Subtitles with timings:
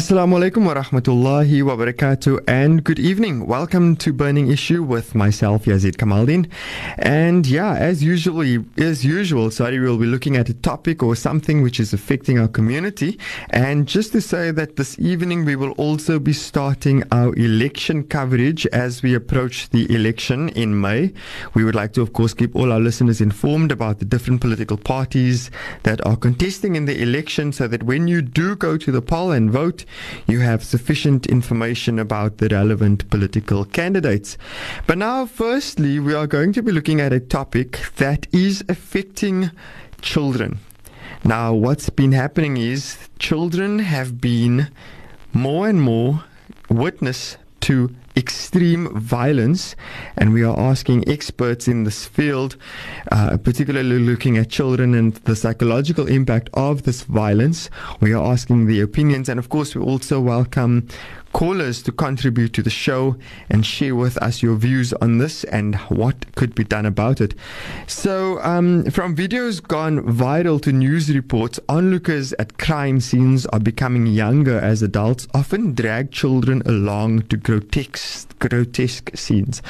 [0.00, 3.46] Assalamu alaikum wa rahmatullahi wa barakatuh and good evening.
[3.46, 6.50] Welcome to Burning Issue with myself Yazid Kamaldin.
[6.96, 11.60] And yeah, as usually as usual, sorry, we'll be looking at a topic or something
[11.60, 13.18] which is affecting our community.
[13.50, 18.64] And just to say that this evening we will also be starting our election coverage
[18.68, 21.12] as we approach the election in May.
[21.52, 24.78] We would like to of course keep all our listeners informed about the different political
[24.78, 25.50] parties
[25.82, 29.32] that are contesting in the election so that when you do go to the poll
[29.32, 29.84] and vote
[30.26, 34.36] you have sufficient information about the relevant political candidates.
[34.86, 39.50] But now, firstly, we are going to be looking at a topic that is affecting
[40.00, 40.58] children.
[41.24, 44.68] Now, what's been happening is children have been
[45.32, 46.24] more and more
[46.68, 49.76] witness to extreme violence,
[50.16, 52.56] and we are asking experts in this field,
[53.12, 57.70] uh, particularly looking at children and the psychological impact of this violence.
[58.00, 60.88] We are asking the opinions, and of course, we also welcome
[61.32, 63.16] callers to contribute to the show
[63.48, 67.34] and share with us your views on this and what could be done about it.
[67.86, 74.06] So, um, from videos gone viral to news reports, onlookers at crime scenes are becoming
[74.06, 77.96] younger as adults often drag children along to grotesque,
[78.38, 79.62] grotesque scenes.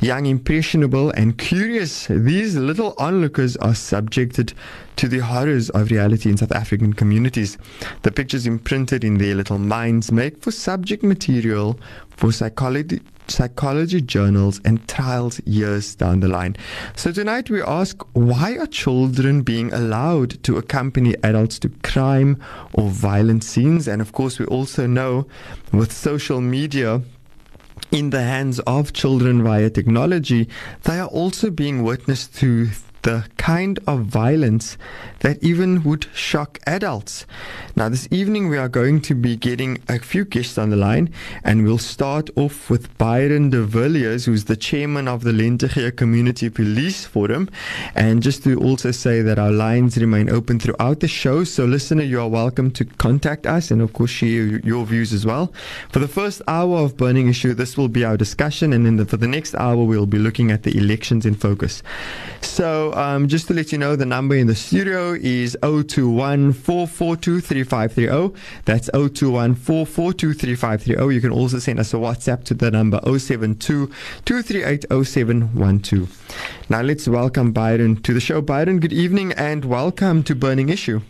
[0.00, 4.52] Young, impressionable, and curious, these little onlookers are subjected
[4.96, 7.56] to the horrors of reality in South African communities.
[8.02, 11.78] The pictures imprinted in their little minds make for subject material
[12.10, 16.56] for psychology psychology journals and trials years down the line.
[16.96, 22.88] So tonight we ask why are children being allowed to accompany adults to crime or
[22.88, 23.86] violent scenes?
[23.86, 25.28] And of course we also know
[25.72, 27.02] with social media
[27.90, 30.48] in the hands of children via technology,
[30.84, 32.68] they are also being witnessed to
[33.02, 34.76] the kind of violence
[35.20, 37.26] that even would shock adults.
[37.76, 41.12] Now, this evening we are going to be getting a few guests on the line,
[41.44, 46.48] and we'll start off with Byron de Villiers, who's the chairman of the Lentegeur Community
[46.50, 47.48] Police Forum.
[47.94, 52.02] And just to also say that our lines remain open throughout the show, so listener,
[52.02, 55.52] you are welcome to contact us and, of course, share your views as well.
[55.90, 59.06] For the first hour of Burning Issue, this will be our discussion, and then the,
[59.06, 61.82] for the next hour, we'll be looking at the elections in focus.
[62.40, 67.40] So, um, just to let you know, the number in the studio is 021 442
[67.40, 68.40] 3530.
[68.64, 71.14] That's 021 442 3530.
[71.14, 73.86] You can also send us a WhatsApp to the number 072
[74.24, 76.66] 238 0712.
[76.68, 78.40] Now, let's welcome Byron to the show.
[78.40, 81.00] Byron, good evening and welcome to Burning Issue.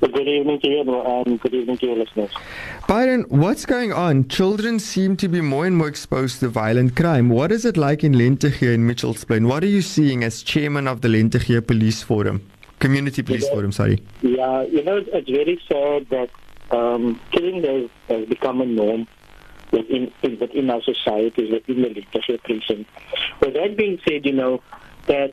[0.00, 2.30] Good evening to you and good evening to your listeners.
[2.86, 4.28] Byron, what's going on?
[4.28, 7.28] Children seem to be more and more exposed to violent crime.
[7.28, 9.48] What is it like in Lentegeur in Mitchells Plain?
[9.48, 12.48] What are you seeing as chairman of the Lentegeur Police Forum?
[12.78, 14.00] Community Police you know, Forum, sorry.
[14.22, 16.30] Yeah, you know, it's very sad that
[16.70, 19.08] um, killing has, has become a norm
[19.72, 22.88] within, within our society, within the Lentegeur precinct.
[23.40, 24.62] With that being said, you know,
[25.08, 25.32] that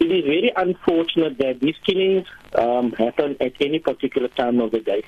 [0.00, 4.80] it is very unfortunate that these killings um, happen at any particular time of the
[4.80, 5.02] day.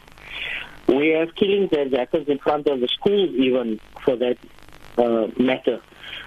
[0.87, 4.37] We have killings that happens in front of the schools, even for that
[4.99, 5.81] uh, matter.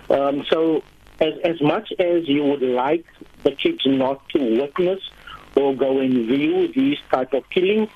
[0.09, 0.83] Um, so,
[1.19, 3.05] as as much as you would like
[3.43, 5.01] the kids not to witness
[5.55, 7.89] or go and view these type of killings,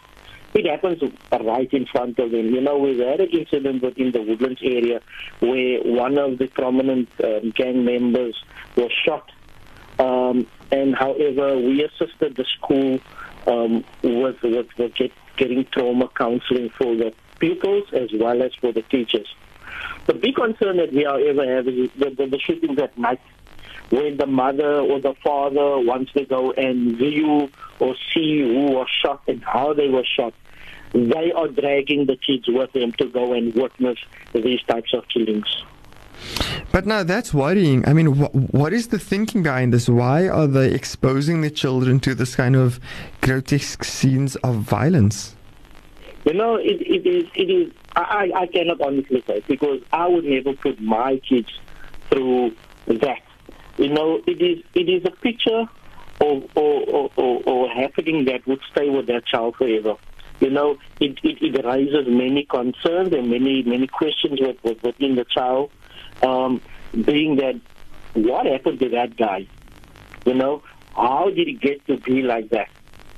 [0.54, 1.02] it happens
[1.32, 2.54] right in front of them.
[2.54, 5.02] You know, we've had an incident within the Woodlands area
[5.40, 8.36] where one of the prominent um, gang members
[8.76, 9.32] was shot
[10.00, 13.00] um, and however, we assisted the school
[13.48, 18.72] um, with, with, with get, getting trauma counseling for the pupils as well as for
[18.72, 19.28] the teachers.
[20.08, 23.20] The big concern that we however have is the, the, the shootings at night
[23.90, 27.50] when the mother or the father wants to go and view
[27.80, 30.34] or see who was shot and how they were shot,
[30.94, 33.98] they are dragging the kids with them to go and witness
[34.34, 35.64] these types of killings.
[36.72, 37.88] But now that's worrying.
[37.88, 39.90] I mean, wh- what is the thinking behind this?
[39.90, 42.80] Why are they exposing the children to this kind of
[43.22, 45.36] grotesque scenes of violence?
[46.26, 47.30] You know, it, it is.
[47.36, 47.74] It is.
[47.96, 51.50] I, I cannot honestly say because I would never put my kids
[52.10, 52.56] through
[52.88, 53.22] that.
[53.78, 54.64] You know, it is.
[54.76, 55.66] It is a picture
[56.20, 59.96] or or, or, or happening that would stay with that child forever.
[60.40, 65.16] You know, it, it, it raises many concerns and many many questions with, with, within
[65.16, 65.72] the child
[66.24, 66.62] um,
[66.94, 67.60] being that
[68.14, 69.48] what happened to that guy?
[70.26, 70.64] You know,
[70.96, 72.70] how did he get to be like that?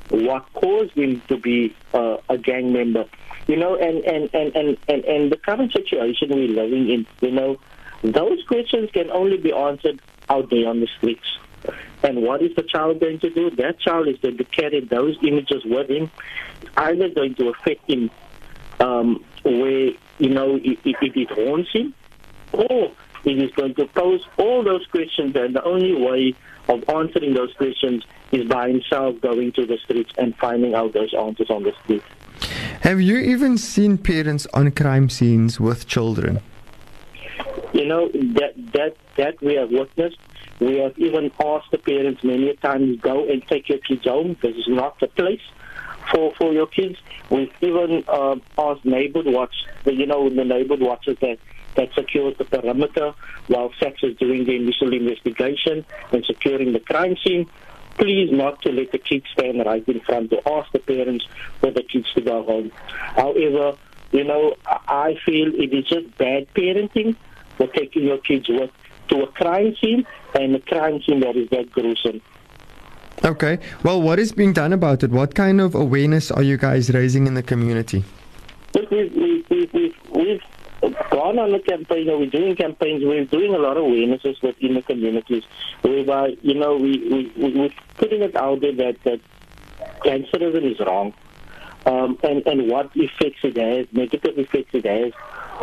[0.10, 3.06] What caused him to be uh, a gang member?
[3.48, 7.32] You know, and, and, and, and, and, and the current situation we're living in, you
[7.32, 7.60] know,
[8.04, 11.38] those questions can only be answered out there on the streets.
[12.04, 13.52] And what is the child going to do?
[13.52, 16.10] That child is going to carry those images with him,
[16.76, 18.10] either going to affect him
[18.80, 21.94] um, where, you know, it, it, it haunts him,
[22.54, 22.92] or
[23.24, 26.34] he is going to pose all those questions, and the only way
[26.68, 31.14] of answering those questions is by himself going to the streets and finding out those
[31.14, 32.04] answers on the street.
[32.82, 36.42] Have you even seen parents on crime scenes with children?
[37.74, 40.18] You know that that that we have witnessed.
[40.60, 44.36] We have even asked the parents many times, go and take your kids home.
[44.42, 45.42] This is not the place
[46.12, 46.98] for for your kids.
[47.30, 49.56] We've even uh, asked neighborhood watch,
[49.86, 51.38] you know, the neighborhood watches that
[51.76, 53.14] that secures the perimeter
[53.48, 57.50] while SAPS is doing the initial investigation and securing the crime scene.
[57.98, 61.26] Please not to let the kids stand right in front to ask the parents
[61.60, 62.72] for the kids to go home.
[63.16, 63.78] However,
[64.12, 67.16] you know, I feel it is just bad parenting
[67.58, 68.72] for taking your kids with
[69.10, 72.22] to a crime scene and a crime scene that is that gruesome.
[73.24, 73.60] Okay.
[73.84, 75.12] Well, what is being done about it?
[75.12, 78.04] What kind of awareness are you guys raising in the community?
[78.74, 80.42] Look, we've, we've, we've, we've
[81.10, 84.76] gone on a campaign, or we're doing campaigns, we're doing a lot of awarenesses within
[84.76, 85.44] the communities,
[85.82, 89.20] whereby, you know, we, we, we're putting it out there that, that
[90.04, 91.14] gangsterism is wrong.
[91.84, 95.14] Um, and, and what effects it has, negative effects it has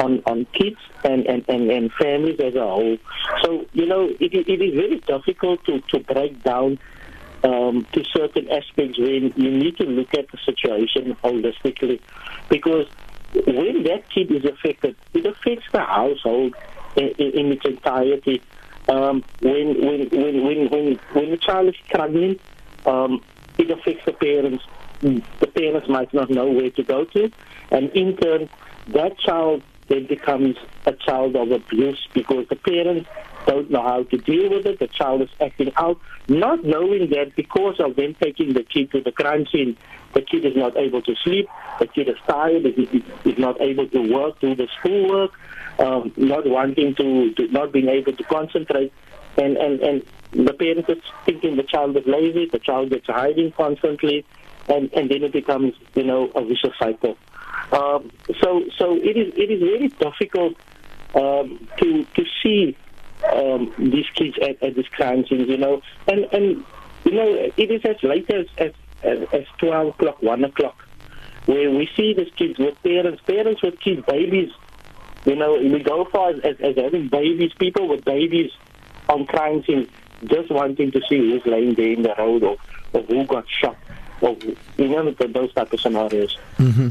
[0.00, 2.96] on, on kids and, and, and, and families as a whole.
[3.42, 6.80] So, you know, it, it is very difficult to, to break down
[7.44, 12.00] um, to certain aspects when you need to look at the situation holistically
[12.48, 12.86] because
[13.34, 16.54] when that kid is affected, it affects the household
[16.96, 18.42] in, in, in its entirety.
[18.88, 22.38] Um, when, when, when, when, when, when the child is struggling,
[22.86, 23.22] um,
[23.58, 24.64] it affects the parents.
[25.00, 27.30] The parents might not know where to go to,
[27.70, 28.48] and in turn,
[28.88, 30.56] that child then becomes
[30.86, 33.08] a child of abuse because the parents
[33.46, 34.78] don't know how to deal with it.
[34.78, 35.98] The child is acting out,
[36.28, 39.76] not knowing that because of them taking the kid to the crime scene,
[40.12, 41.48] the kid is not able to sleep,
[41.78, 45.32] the kid is tired, the is not able to work, do the schoolwork,
[45.78, 48.92] um, not wanting to, to, not being able to concentrate,
[49.36, 53.52] and, and, and the parents is thinking the child is lazy, the child gets hiding
[53.52, 54.24] constantly,
[54.68, 57.16] and, and then it becomes, you know, a vicious cycle.
[57.72, 58.10] Um,
[58.40, 60.54] so, so it is it is very difficult
[61.14, 62.76] um, to to see
[63.32, 66.64] um, these kids at, at these crime scenes, you know, and and
[67.04, 68.72] you know it is as late as as,
[69.32, 70.76] as twelve o'clock, one o'clock,
[71.46, 74.50] where we see these kids with parents, parents with kids, babies.
[75.24, 78.50] You know, we go far as, as, as having babies, people with babies
[79.08, 79.88] on crime scenes,
[80.26, 82.56] just wanting to see who's laying there in the road or,
[82.92, 83.76] or who got shot.
[84.20, 84.36] Or,
[84.76, 86.36] you know, those type of scenarios.
[86.58, 86.88] Mm-hmm.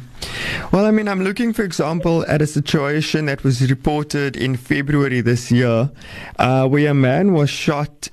[0.72, 5.22] Well, I mean, I'm looking, for example, at a situation that was reported in February
[5.22, 5.92] this year
[6.40, 8.10] uh, where a man was shot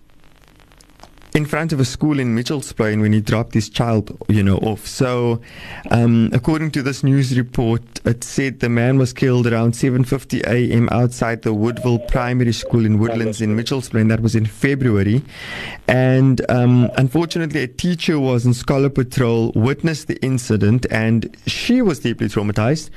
[1.35, 4.57] in front of a school in Mitchells Plain when he dropped his child, you know,
[4.59, 4.87] off.
[4.87, 5.41] So,
[5.91, 10.89] um, according to this news report, it said the man was killed around 7:50 a.m.
[10.93, 14.07] outside the Woodville Primary School in Woodlands in Mitchells Plain.
[14.09, 15.23] That was in February,
[15.89, 21.99] and um, unfortunately, a teacher was in scholar patrol, witnessed the incident, and she was
[21.99, 22.91] deeply traumatized.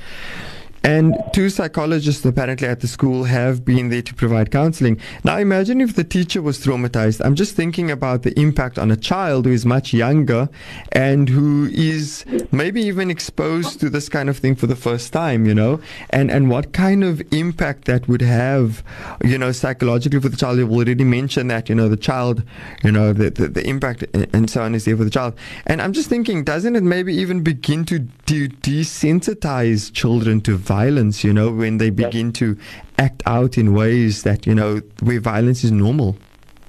[0.82, 5.00] And two psychologists apparently at the school have been there to provide counseling.
[5.24, 7.24] Now imagine if the teacher was traumatized.
[7.24, 10.48] I'm just thinking about the impact on a child who is much younger
[10.92, 15.46] and who is maybe even exposed to this kind of thing for the first time,
[15.46, 18.82] you know, and, and what kind of impact that would have,
[19.24, 20.58] you know, psychologically for the child.
[20.58, 22.42] You've already mentioned that, you know, the child,
[22.84, 25.34] you know, the, the, the impact and so on is there for the child.
[25.66, 31.24] And I'm just thinking, doesn't it maybe even begin to de- desensitize children to violence,
[31.24, 32.56] you know, when they begin to
[32.98, 36.16] act out in ways that, you know, where violence is normal.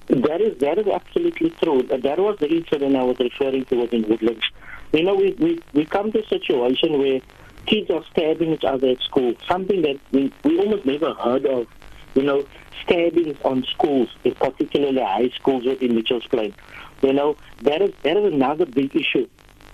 [0.08, 1.84] That is that is absolutely true.
[1.84, 4.46] That was the incident I was referring to was in Woodlands.
[4.94, 7.20] You know, we, we, we come to a situation where
[7.68, 11.68] kids are stabbing each other at school, something that we, we almost never heard of.
[12.16, 12.44] You know,
[12.84, 16.56] stabbings on schools, particularly high schools within Mitchell's Plain.
[17.04, 19.28] You know, that is that is another big issue.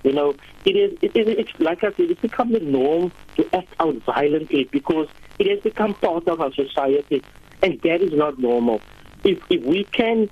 [0.06, 0.36] You know,
[0.66, 3.96] it is, it is it's like I said, it's become the norm to act out
[4.04, 5.08] violently because
[5.40, 7.24] it has become part of our society,
[7.64, 8.82] and that is not normal.
[9.24, 10.30] If if we can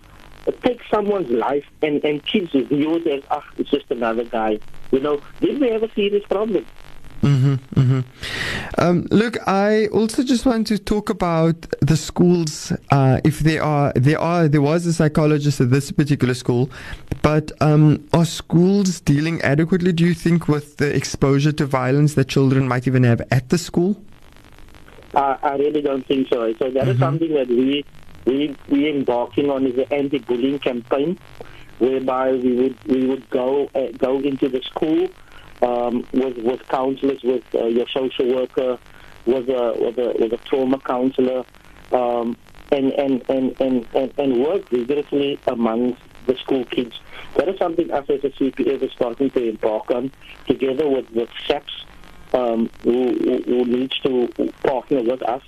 [0.62, 4.60] take someone's life and and kids view it as ah, it's just another guy,
[4.92, 6.68] you know, then we have a serious problem.
[7.24, 8.02] Mm-hmm, mm-hmm.
[8.78, 12.74] Um, look, I also just want to talk about the schools.
[12.92, 16.70] Uh, if there are, there are, there was a psychologist at this particular school,
[17.22, 19.94] but um, are schools dealing adequately?
[19.94, 23.58] Do you think with the exposure to violence that children might even have at the
[23.58, 23.96] school?
[25.14, 26.54] Uh, I really don't think so.
[26.60, 26.90] So that mm-hmm.
[26.90, 27.86] is something that we
[28.26, 31.20] we we embarking on is the anti-bullying campaign,
[31.80, 35.08] whereby we would we would go uh, go into the school
[35.64, 38.78] um, with with counselors, with uh, your social worker,
[39.26, 41.44] was a was a was a trauma counselor,
[41.92, 42.36] um,
[42.72, 47.00] and, and, and, and, and, and worked vigorously amongst the school kids.
[47.36, 50.12] That is something us as a CPA is starting to embark on,
[50.48, 51.86] together with with SAPS,
[52.34, 53.14] um, who,
[53.46, 54.28] who, needs to
[54.64, 55.44] partner with us.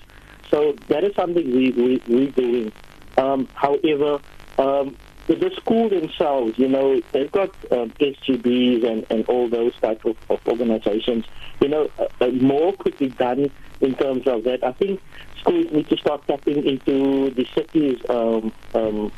[0.50, 2.72] So that is something we we we're doing.
[3.18, 4.20] Um, however,
[4.58, 4.96] um,
[5.28, 10.16] the school themselves, you know, they've got um, SGBs and, and all those type of,
[10.30, 11.26] of organizations.
[11.62, 13.50] You know, uh, uh, more could be done
[13.82, 14.64] in terms of that.
[14.64, 15.02] I think
[15.40, 19.12] schools need to start tapping into the city's um, um,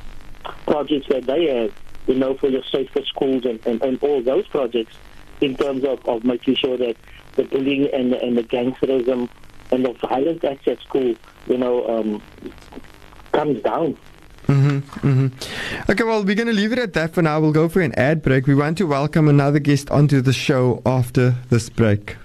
[0.65, 1.73] projects that they have,
[2.07, 4.95] you know, for your safer schools and, and, and all those projects
[5.41, 6.95] in terms of, of making sure that
[7.35, 9.29] the bullying and, and the gangsterism
[9.71, 11.15] and the violence acts at school,
[11.47, 12.21] you know, um,
[13.33, 13.97] comes down.
[14.47, 15.91] Mm-hmm, mm-hmm.
[15.91, 17.39] Okay, well, we're going to leave it at that for now.
[17.39, 18.47] We'll go for an ad break.
[18.47, 22.15] We want to welcome another guest onto the show after this break.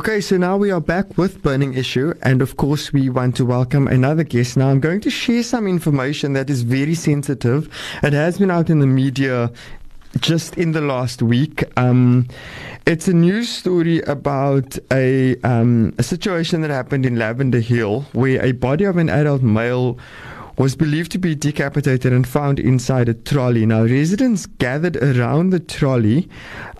[0.00, 3.44] Okay, so now we are back with Burning Issue, and of course, we want to
[3.44, 4.56] welcome another guest.
[4.56, 7.68] Now, I'm going to share some information that is very sensitive.
[8.02, 9.52] It has been out in the media
[10.20, 11.64] just in the last week.
[11.76, 12.28] Um,
[12.86, 18.42] it's a news story about a, um, a situation that happened in Lavender Hill where
[18.42, 19.98] a body of an adult male
[20.60, 23.64] was believed to be decapitated and found inside a trolley.
[23.64, 26.28] Now, residents gathered around the trolley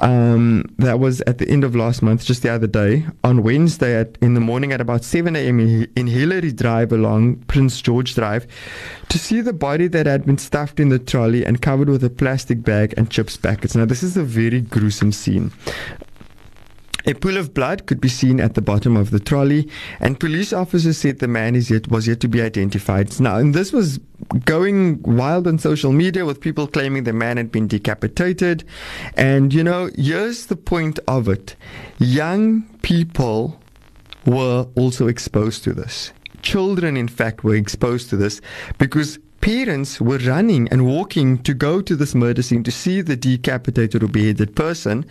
[0.02, 3.98] um, that was at the end of last month, just the other day, on Wednesday
[3.98, 5.86] at, in the morning at about 7 a.m.
[5.96, 8.46] in Hillary Drive along Prince George Drive
[9.08, 12.10] to see the body that had been stuffed in the trolley and covered with a
[12.10, 13.74] plastic bag and chips packets.
[13.74, 15.52] Now, this is a very gruesome scene.
[17.06, 19.68] A pool of blood could be seen at the bottom of the trolley,
[20.00, 23.18] and police officers said the man is yet was yet to be identified.
[23.20, 23.98] Now, and this was
[24.44, 28.64] going wild on social media with people claiming the man had been decapitated.
[29.16, 31.56] And you know, here's the point of it:
[31.98, 33.60] young people
[34.26, 36.12] were also exposed to this.
[36.42, 38.40] Children, in fact, were exposed to this
[38.78, 43.16] because parents were running and walking to go to this murder scene to see the
[43.16, 45.04] decapitated or beheaded person,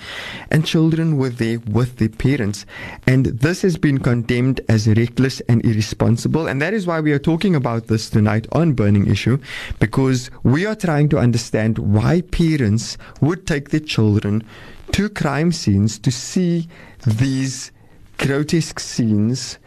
[0.52, 2.66] and children were there with their parents.
[3.08, 6.48] And this has been condemned as reckless and irresponsible.
[6.48, 9.40] And that is why we are talking about this tonight on Burning Issue,
[9.80, 14.44] because we are trying to understand why parents would take their children
[14.92, 16.68] to crime scenes to see
[17.06, 17.72] these
[18.18, 19.58] grotesque scenes.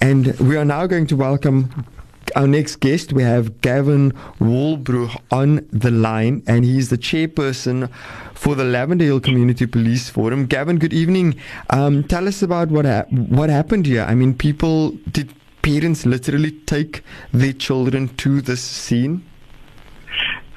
[0.00, 1.86] And we are now going to welcome
[2.36, 7.90] our next guest, we have Gavin Walbrugh on the line, and he's the chairperson
[8.34, 10.46] for the Lavender Hill Community Police Forum.
[10.46, 11.36] Gavin, good evening.
[11.70, 14.02] Um, tell us about what ha- what happened here.
[14.02, 19.24] I mean, people did parents literally take their children to this scene?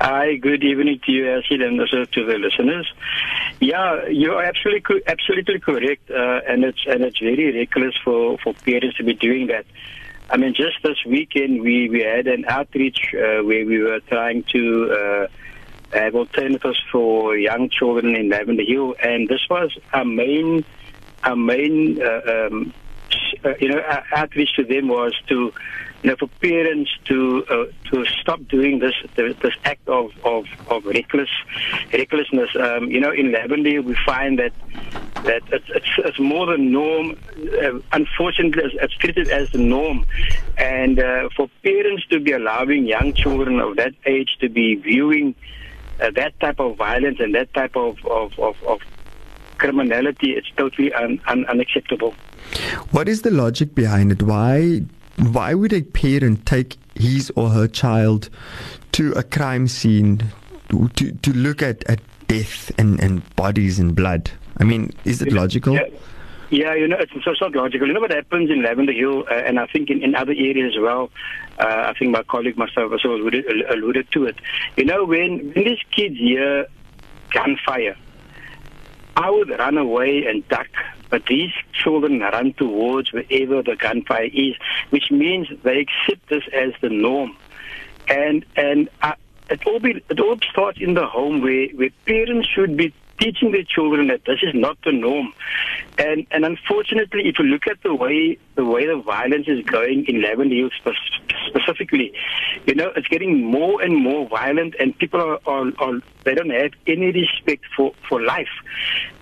[0.02, 2.92] Hi, good evening to you, Yazid, and also to the listeners.
[3.62, 8.54] Yeah, you are absolutely absolutely correct, uh, and it's and it's very reckless for, for
[8.54, 9.66] parents to be doing that.
[10.30, 14.44] I mean, just this weekend we, we had an outreach uh, where we were trying
[14.54, 15.28] to uh,
[15.94, 20.66] have alternatives for young children in Lavender Hill, and this was our main
[21.24, 22.74] our main uh, um,
[23.44, 23.82] uh, you know
[24.12, 25.54] outreach to them was to
[26.06, 30.86] you know, for parents to uh, to stop doing this this act of of, of
[30.86, 31.30] reckless
[31.92, 32.50] recklessness.
[32.56, 34.54] Um, you know, in Lavender we find that
[35.24, 37.18] that it's, it's, it's more the norm.
[37.60, 40.06] Uh, unfortunately, it's, it's, treated as the norm,
[40.60, 45.34] and uh, for parents to be allowing young children of that age to be viewing
[46.00, 48.80] uh, that type of violence and that type of of, of, of
[49.58, 52.14] criminality, it's totally un, un, unacceptable.
[52.92, 54.24] What is the logic behind it?
[54.24, 54.84] Why
[55.18, 58.30] why would a parent take his or her child
[58.94, 60.24] to a crime scene
[60.70, 64.30] to, to, to look at, at death and, and bodies and blood?
[64.58, 65.74] I mean, is it logical?
[65.74, 65.88] Yeah.
[66.52, 67.88] Yeah, you know, it's, it's not logical.
[67.88, 70.76] You know what happens in Lavender Hill, uh, and I think in, in other areas
[70.76, 71.10] as well.
[71.58, 74.36] Uh, I think my colleague must have also alluded, alluded to it.
[74.78, 76.68] You know, when, when these kids hear
[77.32, 77.98] gunfire,
[79.16, 80.68] I would run away and duck
[81.10, 84.56] but these children run towards wherever the gunfire is,
[84.90, 87.38] which means they accept this as the norm.
[88.08, 89.14] And and uh,
[89.50, 93.52] it all be it all starts in the home where where parents should be teaching
[93.52, 95.34] their children that this is not the norm.
[95.98, 100.06] And and unfortunately, if you look at the way the way the violence is going
[100.08, 100.70] in Lavender Hill
[101.48, 102.14] specifically,
[102.66, 106.50] you know, it's getting more and more violent, and people are, are, are they don't
[106.50, 108.50] have any respect for for life.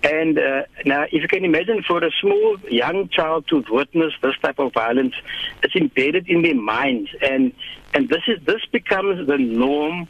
[0.04, 4.36] And uh, now, if you can imagine, for a small young child to witness this
[4.42, 5.14] type of violence,
[5.62, 7.54] it's embedded in their minds, and
[7.94, 10.08] and this is this becomes the norm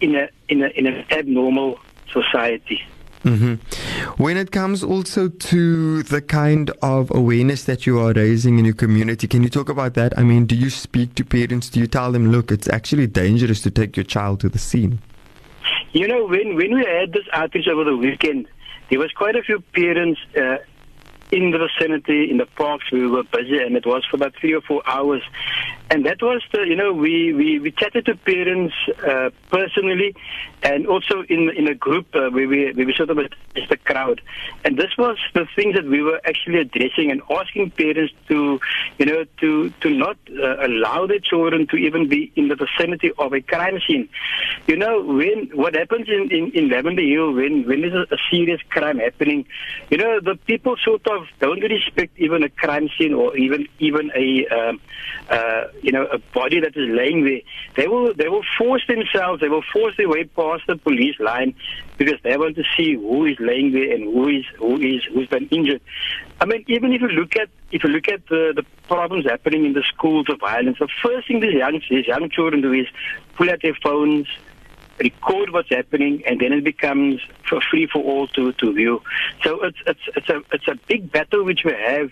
[0.00, 1.78] in a in a in an abnormal
[2.12, 2.82] society.
[3.24, 4.22] Mm-hmm.
[4.22, 8.74] When it comes also to the kind of awareness that you are raising in your
[8.74, 10.16] community, can you talk about that?
[10.18, 11.70] I mean, do you speak to parents?
[11.70, 15.00] Do you tell them, look, it's actually dangerous to take your child to the scene?
[15.92, 18.46] You know, when, when we had this outreach over the weekend,
[18.90, 20.58] there was quite a few parents uh,
[21.30, 22.90] in the vicinity, in the parks.
[22.92, 25.22] We were busy, and it was for about three or four hours.
[25.90, 28.74] And that was the, you know, we, we, we chatted to parents
[29.06, 30.14] uh, personally
[30.64, 33.76] and also in in a group uh, where we, where we sort of addressed the
[33.76, 34.20] crowd.
[34.64, 38.58] And this was the things that we were actually addressing and asking parents to,
[38.98, 43.12] you know, to, to not uh, allow their children to even be in the vicinity
[43.18, 44.08] of a crime scene.
[44.66, 48.18] You know, when what happens in, in, in Lavender Hill, when, when there's a, a
[48.30, 49.44] serious crime happening,
[49.90, 54.10] you know, the people sort of don't respect even a crime scene or even even
[54.14, 54.80] a um,
[55.28, 57.40] uh, you know a body that is laying there.
[57.76, 59.40] They will they will force themselves.
[59.40, 61.54] They will force their way past the police line
[61.96, 65.28] because they want to see who is laying there and who is who is who's
[65.28, 65.80] been injured.
[66.40, 69.64] I mean, even if you look at if you look at the, the problems happening
[69.64, 72.86] in the schools of violence, the first thing these young these young children do is
[73.36, 74.26] pull out their phones,
[74.98, 79.02] record what's happening, and then it becomes for free for all to, to view.
[79.42, 82.10] So it's it's it's a it's a big battle which we have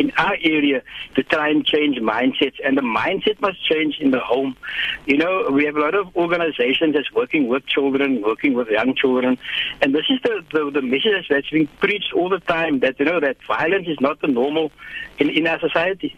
[0.00, 0.82] in our area
[1.14, 4.56] to try and change mindsets, and the mindset must change in the home.
[5.06, 8.94] You know, we have a lot of organizations that's working with children, working with young
[8.94, 9.38] children,
[9.82, 13.04] and this is the the, the message that's being preached all the time that you
[13.04, 14.72] know that violence is not the normal
[15.18, 16.16] in in our society.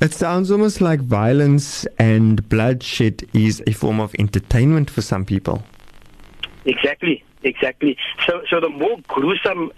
[0.00, 5.64] It sounds almost like violence and bloodshed is a form of entertainment for some people.
[6.64, 7.96] Exactly, exactly.
[8.24, 9.72] So, so the more gruesome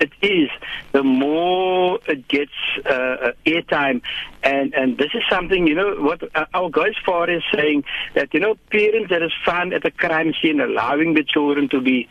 [0.00, 0.50] it is,
[0.92, 2.52] the more it gets
[2.84, 4.02] uh, uh, airtime.
[4.42, 8.32] And and this is something, you know, what uh, our guys for is saying that
[8.34, 12.08] you know parents that is found at a crime scene allowing the children to be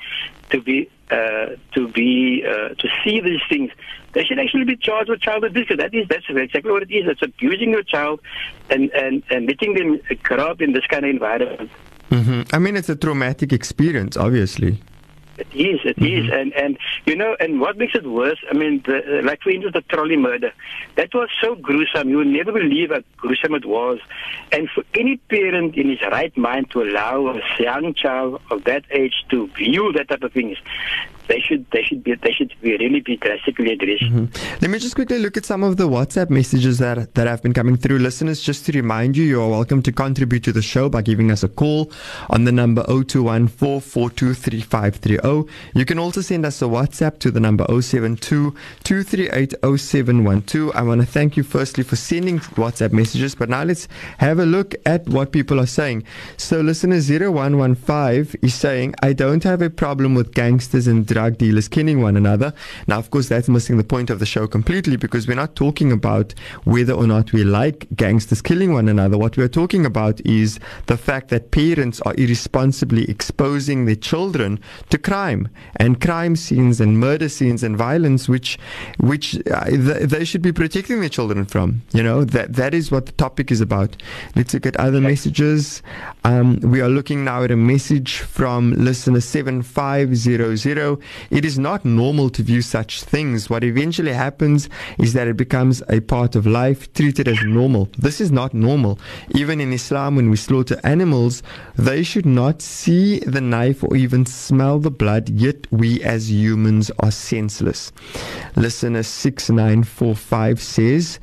[0.50, 3.72] to be uh, to be uh, to see these things.
[4.14, 5.68] They should actually be charged with child abuse.
[5.78, 7.08] That is that's exactly what it is.
[7.08, 8.22] It's abusing your child
[8.70, 11.70] and and and letting them grow up in this kind of environment.
[12.10, 12.56] Mm-hmm.
[12.56, 14.80] I mean, it's a traumatic experience, obviously.
[15.38, 16.28] It is, it mm-hmm.
[16.28, 18.40] is, and and you know, and what makes it worse?
[18.50, 20.54] I mean, the, like for instance, the trolley murder,
[20.96, 22.10] that was so gruesome.
[22.10, 24.00] You would never believe how gruesome it was,
[24.52, 28.86] and for any parent in his right mind to allow a young child of that
[28.92, 30.58] age to view that type of things,
[31.28, 34.04] they should they should be they should be really be drastically addressed.
[34.04, 34.26] Mm-hmm.
[34.62, 37.54] Let me just quickly look at some of the WhatsApp messages that that have been
[37.54, 38.00] coming through.
[38.00, 41.32] Listeners, just to remind you, you are welcome to contribute to the show by giving
[41.32, 41.92] us a call
[42.30, 45.50] on the number 0214423530.
[45.74, 48.54] You can also send us a WhatsApp to the number 072
[50.74, 54.46] I want to thank you firstly for sending WhatsApp messages, but now let's have a
[54.46, 56.04] look at what people are saying.
[56.38, 61.70] So listener 0115 is saying, I don't have a problem with gangsters and drug dealers
[61.70, 62.54] killing one another.
[62.88, 65.90] Now, of course, that's missing the point of the show completely because we're not talking
[65.94, 66.34] about
[66.66, 69.18] whether or not we like gangsters killing one another.
[69.18, 74.98] What we're talking about is the fact that parents are irresponsibly exposing their children to
[74.98, 75.48] crime
[75.78, 78.58] and crime scenes and murder scenes and violence, which
[78.98, 79.66] which uh,
[80.16, 81.82] they should be protecting their children from.
[81.94, 83.96] You know that that is what the topic is about.
[84.36, 85.82] Let's look at other messages.
[86.26, 91.00] Um, we are looking now at a message from listener seven five zero zero.
[91.30, 93.50] It is not normal to view such things.
[93.50, 97.90] What eventually happens is that it becomes a part of life, treated as normal.
[97.98, 99.00] This is not normal.
[99.36, 101.44] Even in Islam, when we slaughter animals,
[101.76, 106.92] they should not see the knife or even smell the blood, yet we as humans
[107.00, 107.92] are senseless.
[108.56, 111.20] Listener 6945 says,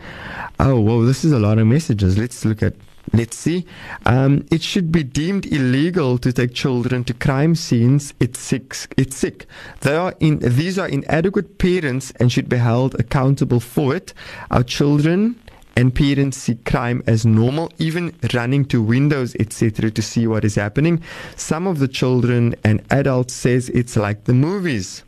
[0.61, 2.19] Oh, whoa, this is a lot of messages.
[2.19, 2.75] Let's look at
[3.13, 3.67] Let's see.
[4.07, 8.15] Um, it should be deemed illegal to take children to crime scenes.
[8.21, 8.75] It's sick.
[8.97, 9.47] It's sick.
[9.81, 14.15] They are in, these are inadequate parents and should be held accountable for it.
[14.51, 15.37] Our children
[15.77, 20.55] and parents see crime as normal, even running to windows, etc., to see what is
[20.55, 21.03] happening.
[21.37, 25.03] Some of the children and adults says it's like the movies.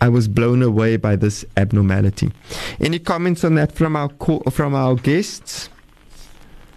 [0.00, 2.32] I was blown away by this abnormality.
[2.80, 5.70] Any comments on that from our co- from our guests?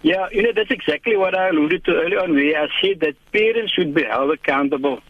[0.02, 3.16] Yeah, you know, that's exactly what I alluded to earlier on where I said that
[3.32, 5.00] parents should be held accountable.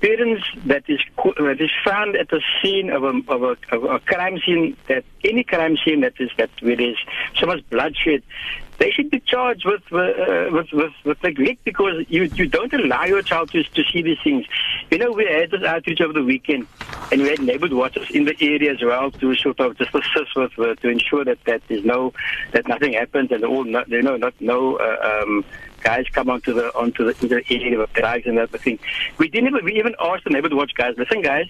[0.00, 1.00] parents that is
[1.38, 5.04] that is found at the scene of a, of a, of a crime scene that
[5.24, 6.98] any crime scene that is that where there's
[7.38, 8.22] so much bloodshed
[8.78, 13.04] they should be charged with uh, with, with, with neglect because you you don't allow
[13.04, 14.46] your child to, to see these things.
[14.90, 16.66] You know, we had this outreach over the weekend,
[17.10, 20.36] and we had neighborhood watchers in the area as well to sort of just assist
[20.36, 22.12] with uh, to ensure that that there's no
[22.52, 24.76] that nothing happens and all not, you know not no.
[24.76, 25.44] Uh, um,
[25.82, 28.78] guys come onto the onto the, the area with drugs and everything.
[29.18, 31.46] We didn't even, we even asked the neighborhood watch guys, listen guys,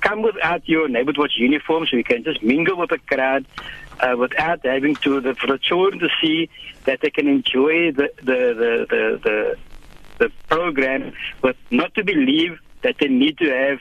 [0.00, 3.44] come without your neighborhood watch uniform so we can just mingle with the crowd
[4.00, 6.48] uh, without having to the, for the children to see
[6.84, 9.56] that they can enjoy the the the the, the,
[10.18, 13.78] the program, but not to believe that they need to have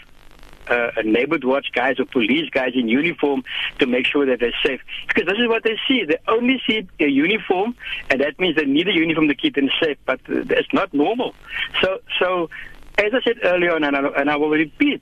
[0.68, 3.44] uh, a neighborhood watch guys or police guys in uniform
[3.80, 4.82] to make sure that they're safe.
[5.08, 6.06] Because this is what they see.
[6.06, 7.76] They only see a uniform,
[8.10, 9.98] and that means they need a uniform to keep them safe.
[10.06, 11.36] But it's not normal.
[11.82, 12.50] So, so
[12.98, 15.02] as I said earlier on, and I, and I will repeat,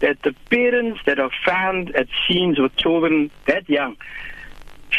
[0.00, 3.96] that the parents that are found at scenes with children that young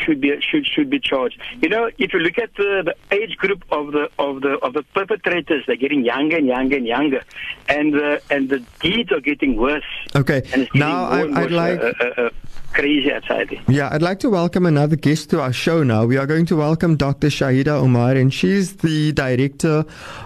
[0.04, 1.40] should be should should be charged.
[1.62, 4.74] You know, if you look at the, the age group of the of the of
[4.74, 7.24] the perpetrators, they're getting younger and younger and younger,
[7.70, 9.84] and uh, and the deeds are getting worse.
[10.16, 10.42] Okay,
[10.74, 11.80] now I, would like.
[11.80, 12.30] Uh, uh, uh
[12.76, 13.58] crazy outside.
[13.68, 16.06] Yeah, I'd like to welcome another guest to our show now.
[16.06, 17.30] We are going to welcome Dr.
[17.30, 19.86] Shahieda Omar, and she's the Director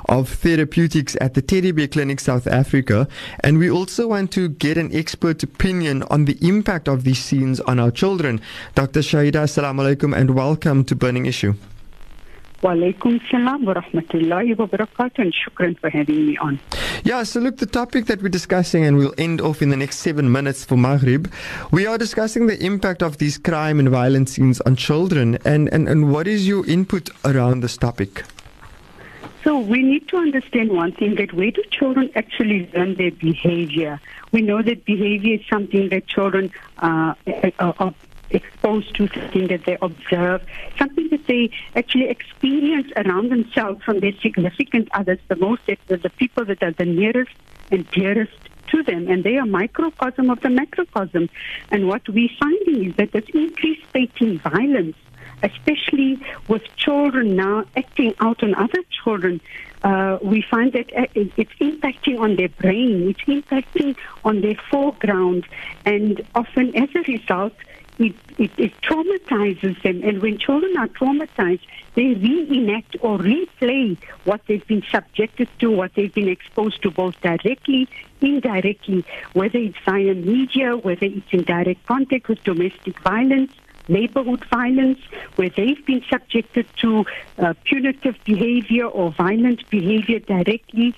[0.10, 3.08] of Therapeutics at the Teddy Bear Clinic South Africa.
[3.44, 7.60] And we also want to get an expert opinion on the impact of these scenes
[7.62, 8.42] on our children.
[8.74, 9.02] Dr.
[9.02, 11.54] Shahieda, assalamu alaikum, and welcome to Burning Issue.
[12.62, 16.60] Walaikum salam wa rahmatullahi wa barakatuh and shukran for having me on.
[17.06, 20.00] Yeah, so look, the topic that we're discussing, and we'll end off in the next
[20.00, 21.32] seven minutes for Maghrib,
[21.72, 25.38] we are discussing the impact of these crime and violence scenes on children.
[25.46, 28.24] And, and, and what is your input around this topic?
[29.46, 34.02] So we need to understand one thing that where do children actually learn their behavior?
[34.34, 37.14] We know that behavior is something that children uh,
[37.58, 37.94] are
[38.32, 40.42] exposed to, something that they observe,
[40.78, 46.46] something that they actually experience around themselves from their significant others, the most, the, people
[46.46, 47.32] that are the nearest
[47.72, 48.34] and dearest
[48.68, 51.30] to them, and they are microcosm of the macrocosm.
[51.72, 53.86] And what we're finding is that there's increased
[54.22, 54.96] in violence,
[55.44, 59.42] especially with children now acting out on other children.
[59.84, 65.46] Uh, we find that uh, it's impacting on their brain, it's impacting on their foreground,
[65.86, 67.54] and often as a result,
[68.00, 70.02] it, it, it, traumatizes them.
[70.04, 71.62] And when children are traumatized,
[71.96, 77.20] they reenact or replay what they've been subjected to, what they've been exposed to, both
[77.22, 77.88] directly,
[78.22, 83.52] indirectly, whether it's via media, whether it's in direct contact with domestic violence,
[83.90, 85.00] neighborhood violence,
[85.36, 87.06] where they've been subjected to
[87.38, 90.96] uh, punitive behavior or violent behavior directly.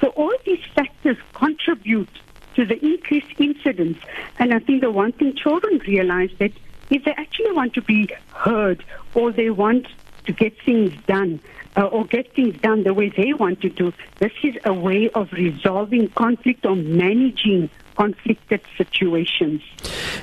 [0.00, 2.10] So all these factors contribute
[2.54, 3.98] to the increased incidence.
[4.38, 6.52] And I think the one thing children realize that
[6.90, 8.84] if they actually want to be heard
[9.14, 9.86] or they want
[10.26, 11.40] to get things done
[11.76, 15.08] uh, or get things done the way they want to do, this is a way
[15.10, 19.62] of resolving conflict or managing conflicted situations.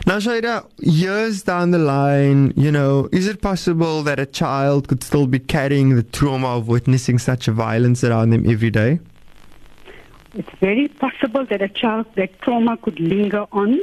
[0.06, 5.04] Now, Shahieda, years down the line, you know, is it possible that a child could
[5.04, 9.00] still be carrying the trauma of witnessing such violence around them every day?
[10.34, 13.80] It's very possible that a child, that trauma could linger on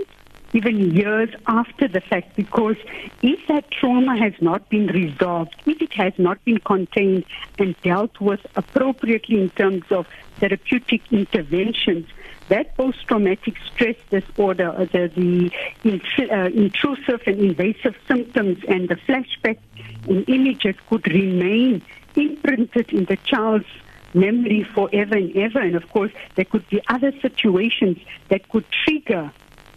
[0.52, 2.76] even years after the fact because
[3.20, 7.24] if that trauma has not been resolved, if it has not been contained
[7.58, 10.06] and dealt with appropriately in terms of
[10.38, 12.06] therapeutic interventions,
[12.48, 15.50] that post-traumatic stress disorder, uh, the,
[15.84, 19.58] the uh, intrusive and invasive symptoms and the flashback
[20.06, 21.82] in images could remain
[22.14, 23.66] imprinted in the child's
[24.14, 25.60] memory forever and ever.
[25.60, 29.32] And of course, there could be other situations that could trigger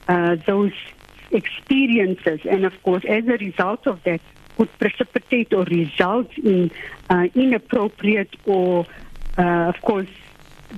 [0.07, 0.73] uh, those
[1.31, 2.41] experiences.
[2.49, 4.21] And of course, as a result of that,
[4.57, 6.69] could precipitate or result in
[7.09, 8.85] uh, inappropriate or,
[9.37, 10.09] uh, of course,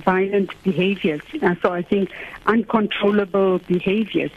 [0.04, 1.22] violent behaviors.
[1.42, 2.10] Uh, so I think
[2.46, 4.30] uncontrollable behaviors.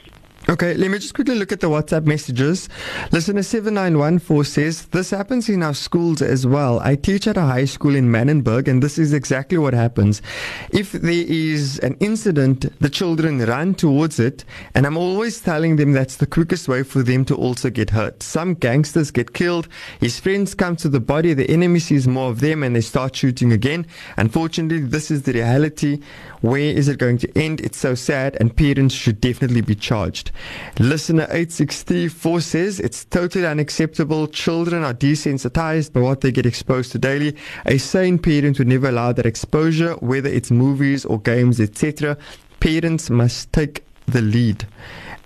[0.47, 2.69] Okay, let me just quickly look at the WhatsApp messages.
[3.11, 6.79] Listener 7914 says, This happens in our schools as well.
[6.81, 10.21] I teach at a high school in Manenberg, and this is exactly what happens.
[10.69, 15.93] If there is an incident, the children run towards it, and I'm always telling them
[15.93, 18.21] that's the quickest way for them to also get hurt.
[18.21, 19.67] Some gangsters get killed,
[19.99, 23.15] his friends come to the body, the enemy sees more of them, and they start
[23.15, 23.87] shooting again.
[24.15, 26.01] Unfortunately, this is the reality.
[26.41, 27.61] Where is it going to end?
[27.61, 30.31] It's so sad, and parents should definitely be charged.
[30.79, 34.27] Listener 8634 says it's totally unacceptable.
[34.27, 37.35] Children are desensitized by what they get exposed to daily.
[37.65, 42.17] A sane parent would never allow that exposure, whether it's movies or games, etc
[42.65, 44.65] parents must take the lead.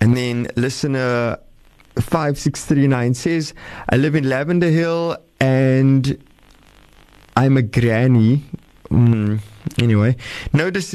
[0.00, 1.38] And then listener
[1.96, 3.54] 5639 says,
[3.88, 6.22] I live in Lavender Hill and
[7.36, 8.44] I'm a granny.
[8.90, 9.40] Mm,
[9.78, 10.16] anyway,
[10.52, 10.94] notice.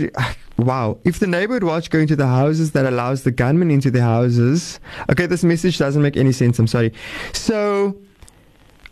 [0.58, 0.98] Wow.
[1.04, 4.80] If the neighborhood watch going to the houses that allows the gunmen into the houses.
[5.12, 6.60] Okay, this message doesn't make any sense.
[6.60, 6.94] I'm sorry.
[7.34, 7.96] So.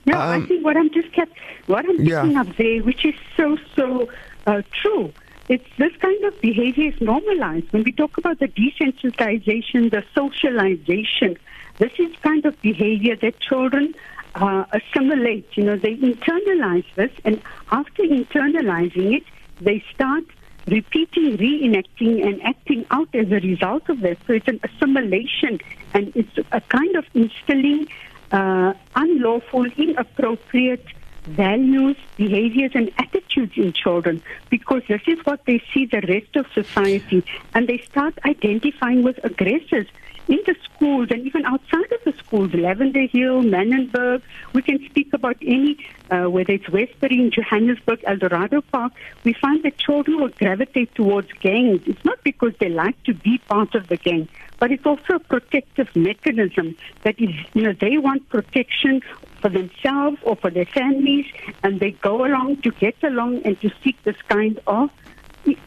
[0.06, 1.32] No, um, I think what I'm just kept,
[1.68, 2.42] what I'm picking yeah.
[2.42, 4.10] up there, which is so, so
[4.46, 5.14] uh, true.
[5.48, 7.72] It's this kind of behavior is normalized.
[7.72, 11.38] When we talk about the desensitization, the socialization,
[11.78, 13.94] this is kind of behavior that children
[14.36, 15.48] uh, assimilate.
[15.56, 19.24] You know, they internalize this, and after internalizing it,
[19.62, 20.24] they start
[20.68, 24.18] repeating, reenacting, and acting out as a result of this.
[24.28, 25.60] So it's an assimilation,
[25.94, 27.88] and it's a kind of instilling
[28.32, 30.86] uh, unlawful, inappropriate
[31.26, 36.46] values, behaviors, and attitudes in children because this is what they see the rest of
[36.54, 37.24] society,
[37.54, 39.88] and they start identifying with aggressors
[40.28, 44.22] in the schools and even outside of the schools, Lavender Hill, Manenberg,
[44.54, 45.78] we can speak about any,
[46.10, 51.82] uh, whether it's Westbury, Johannesburg, Eldorado Park, we find that children will gravitate towards gangs.
[51.86, 54.28] It's not because they like to be part of the gang,
[54.60, 59.02] but it's also a protective mechanism that is, you know, they want protection
[59.42, 61.26] for themselves or for their families,
[61.64, 64.90] and they go along to get along and to seek this kind of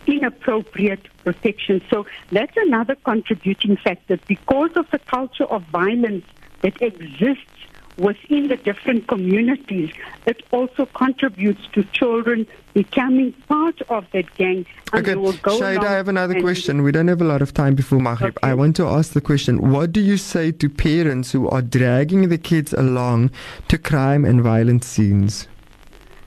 [0.06, 1.82] inappropriate protection.
[1.90, 6.24] So that's another contributing factor because of the culture of violence
[6.62, 7.56] that exists
[7.98, 9.90] within the different communities.
[10.26, 14.66] It also contributes to children becoming part of that gang.
[14.92, 16.82] And okay, Shade, I have another question.
[16.82, 18.36] We don't have a lot of time before Maghrib.
[18.36, 18.50] Okay.
[18.50, 22.28] I want to ask the question What do you say to parents who are dragging
[22.28, 23.30] the kids along
[23.68, 25.48] to crime and violent scenes?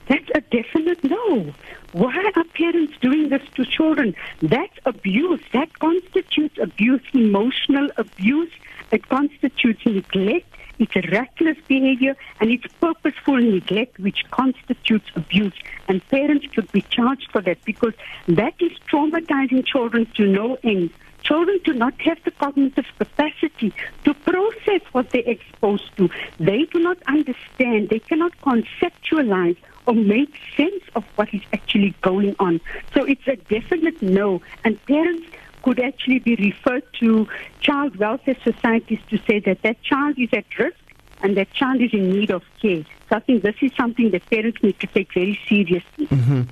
[0.08, 1.54] That's a definite no.
[1.92, 4.14] Why are parents doing this to children?
[4.40, 5.40] That's abuse.
[5.52, 8.52] That constitutes abuse, emotional abuse.
[8.92, 10.46] It constitutes neglect.
[10.78, 15.52] It's a reckless behavior and it's purposeful neglect which constitutes abuse.
[15.88, 17.94] And parents should be charged for that because
[18.28, 20.90] that is traumatizing children to no end.
[21.22, 23.74] Children do not have the cognitive capacity
[24.04, 26.08] to process what they're exposed to.
[26.38, 27.90] They do not understand.
[27.90, 29.58] They cannot conceptualize
[29.90, 32.60] or make sense of what is actually going on.
[32.94, 34.40] So it's a definite no.
[34.62, 35.26] And parents
[35.62, 37.26] could actually be referred to
[37.60, 40.76] child welfare societies to say that that child is at risk
[41.22, 42.84] and that child is in need of care.
[43.08, 46.06] So I think this is something that parents need to take very seriously.
[46.06, 46.42] Mm-hmm.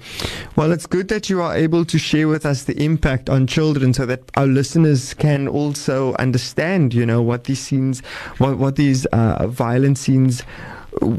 [0.57, 3.95] Well, it's good that you are able to share with us the impact on children
[3.95, 8.01] so that our listeners can also understand, you know, what these scenes,
[8.39, 10.43] what, what these uh, violent scenes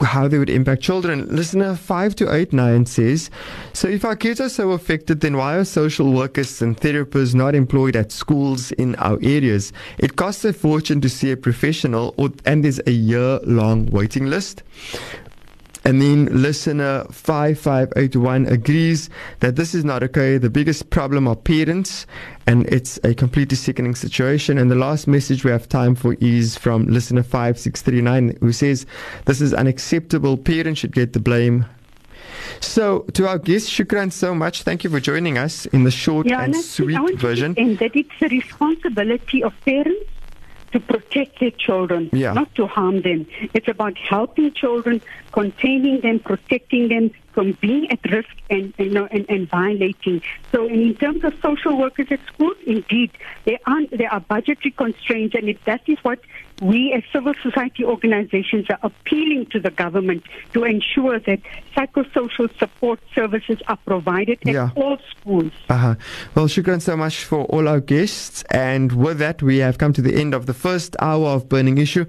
[0.01, 1.27] how they would impact children.
[1.34, 3.29] Listener 5289 says,
[3.73, 7.55] So if our kids are so affected, then why are social workers and therapists not
[7.55, 9.71] employed at schools in our areas?
[9.97, 14.25] It costs a fortune to see a professional, or, and there's a year long waiting
[14.25, 14.63] list.
[15.86, 20.38] And then listener 5581 agrees that this is not okay.
[20.38, 22.06] The biggest problem are parents,
[22.48, 24.58] and it's a completely sickening situation.
[24.58, 28.86] And the last message we have time for is from listener 5639, who says,
[29.26, 30.38] This is unacceptable.
[30.38, 31.65] Parents should get the blame.
[32.60, 34.63] So, to our guests, Shukran so much.
[34.63, 37.56] Thank you for joining us in the short yeah, and, and sweet version.
[37.58, 40.10] And that it's the responsibility of parents
[40.71, 42.34] to protect their children, yeah.
[42.34, 43.25] not to harm them.
[43.53, 45.01] It's about helping children,
[45.32, 50.21] containing them, protecting them from being at risk and you know and, and violating.
[50.52, 53.12] So, in terms of social workers at schools, indeed
[53.45, 56.19] there are there are budgetary constraints, and if that is what
[56.62, 60.23] we as civil society organizations are appealing to the government
[60.54, 61.39] to ensure that
[61.75, 64.69] psychosocial support services are provided at yeah.
[64.75, 65.54] all schools.
[65.69, 65.95] Uh-huh.
[66.36, 68.43] Well, shukran so much for all our guests.
[68.52, 71.78] And with that, we have come to the end of the first hour of Burning
[71.78, 72.06] Issue.